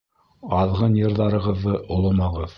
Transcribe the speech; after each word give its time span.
Аҙғын 0.61 0.97
йырҙарығыҙҙы 1.03 1.77
оломағыҙ. 1.99 2.49